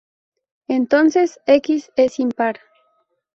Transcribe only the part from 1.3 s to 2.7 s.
"x" es impar.